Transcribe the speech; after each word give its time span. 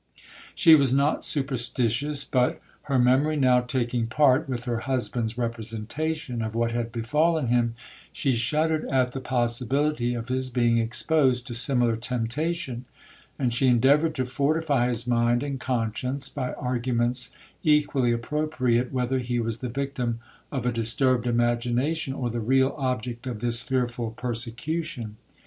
She 0.55 0.73
was 0.73 0.91
not 0.91 1.23
superstitious,—but, 1.23 2.59
her 2.89 2.97
memory 2.97 3.35
now 3.35 3.61
taking 3.61 4.07
part 4.07 4.49
with 4.49 4.63
her 4.63 4.79
husband's 4.79 5.37
representation 5.37 6.41
of 6.41 6.55
what 6.55 6.71
had 6.71 6.91
befallen 6.91 7.49
him, 7.49 7.75
she 8.11 8.31
shuddered 8.31 8.83
at 8.89 9.11
the 9.11 9.19
possibility 9.19 10.15
of 10.15 10.29
his 10.29 10.49
being 10.49 10.79
exposed 10.79 11.45
to 11.45 11.53
similar 11.53 11.95
temptation; 11.95 12.85
and 13.37 13.53
she 13.53 13.67
endeavoured 13.67 14.15
to 14.15 14.25
fortify 14.25 14.89
his 14.89 15.05
mind 15.05 15.43
and 15.43 15.59
conscience, 15.59 16.29
by 16.29 16.53
arguments 16.53 17.29
equally 17.61 18.11
appropriate 18.11 18.91
whether 18.91 19.19
he 19.19 19.39
was 19.39 19.59
the 19.59 19.69
victim 19.69 20.19
of 20.51 20.65
a 20.65 20.71
disturbed 20.73 21.27
imagination, 21.27 22.13
or 22.15 22.31
the 22.31 22.39
real 22.39 22.73
object 22.75 23.27
of 23.27 23.39
this 23.39 23.61
fearful 23.61 24.09
persecution. 24.09 25.17